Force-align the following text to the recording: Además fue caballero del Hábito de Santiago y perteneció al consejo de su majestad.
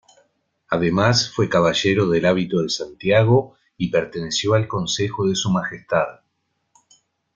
Además 0.69 1.31
fue 1.31 1.47
caballero 1.47 2.09
del 2.09 2.25
Hábito 2.25 2.63
de 2.63 2.69
Santiago 2.69 3.55
y 3.77 3.91
perteneció 3.91 4.55
al 4.55 4.67
consejo 4.67 5.27
de 5.27 5.35
su 5.35 5.51
majestad. 5.51 6.21